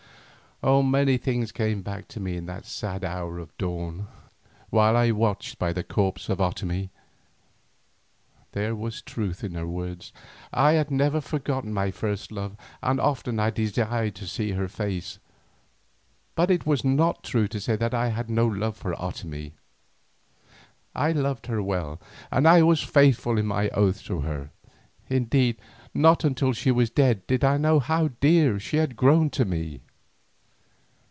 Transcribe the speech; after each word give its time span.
Many 0.63 1.17
things 1.17 1.51
came 1.51 1.81
back 1.81 2.07
to 2.09 2.19
me 2.19 2.37
in 2.37 2.45
that 2.45 2.67
sad 2.67 3.03
hour 3.03 3.39
of 3.39 3.57
dawn 3.57 4.05
while 4.69 4.95
I 4.95 5.09
watched 5.09 5.57
by 5.57 5.73
the 5.73 5.83
corpse 5.83 6.29
of 6.29 6.37
Otomie. 6.39 6.91
There 8.51 8.75
was 8.75 9.01
truth 9.01 9.43
in 9.43 9.55
her 9.55 9.65
words, 9.65 10.13
I 10.53 10.73
had 10.73 10.91
never 10.91 11.19
forgotten 11.19 11.73
my 11.73 11.89
first 11.89 12.31
love 12.31 12.57
and 12.83 12.99
often 13.01 13.39
I 13.39 13.49
desired 13.49 14.13
to 14.13 14.27
see 14.27 14.51
her 14.51 14.67
face. 14.67 15.17
But 16.35 16.51
it 16.51 16.63
was 16.67 16.85
not 16.85 17.23
true 17.23 17.47
to 17.47 17.59
say 17.59 17.75
that 17.77 17.95
I 17.95 18.09
had 18.09 18.29
no 18.29 18.45
love 18.45 18.77
for 18.77 18.93
Otomie. 19.01 19.53
I 20.93 21.11
loved 21.11 21.47
her 21.47 21.63
well 21.63 21.99
and 22.29 22.47
I 22.47 22.61
was 22.61 22.83
faithful 22.83 23.39
in 23.39 23.47
my 23.47 23.69
oath 23.69 24.03
to 24.03 24.19
her, 24.21 24.51
indeed, 25.09 25.57
not 25.95 26.23
until 26.23 26.53
she 26.53 26.69
was 26.69 26.91
dead 26.91 27.25
did 27.25 27.43
I 27.43 27.57
know 27.57 27.79
how 27.79 28.09
dear 28.19 28.59
she 28.59 28.77
had 28.77 28.95
grown 28.95 29.31
to 29.31 29.43
me. 29.43 29.81